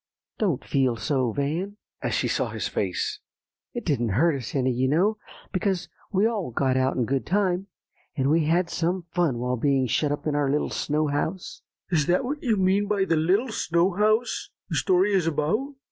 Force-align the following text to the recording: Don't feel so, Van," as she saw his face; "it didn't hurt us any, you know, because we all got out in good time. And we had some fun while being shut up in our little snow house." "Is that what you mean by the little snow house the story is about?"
Don't 0.39 0.65
feel 0.65 0.95
so, 0.95 1.31
Van," 1.31 1.77
as 2.01 2.15
she 2.15 2.27
saw 2.27 2.49
his 2.49 2.67
face; 2.67 3.19
"it 3.75 3.85
didn't 3.85 4.09
hurt 4.17 4.35
us 4.35 4.55
any, 4.55 4.71
you 4.71 4.87
know, 4.87 5.19
because 5.51 5.89
we 6.11 6.25
all 6.25 6.49
got 6.49 6.75
out 6.75 6.95
in 6.95 7.05
good 7.05 7.23
time. 7.23 7.67
And 8.17 8.31
we 8.31 8.45
had 8.45 8.67
some 8.67 9.05
fun 9.11 9.37
while 9.37 9.57
being 9.57 9.85
shut 9.85 10.11
up 10.11 10.25
in 10.25 10.33
our 10.33 10.49
little 10.49 10.71
snow 10.71 11.05
house." 11.05 11.61
"Is 11.91 12.07
that 12.07 12.25
what 12.25 12.41
you 12.41 12.57
mean 12.57 12.87
by 12.87 13.05
the 13.05 13.15
little 13.15 13.49
snow 13.51 13.91
house 13.93 14.49
the 14.69 14.75
story 14.75 15.13
is 15.13 15.27
about?" 15.27 15.75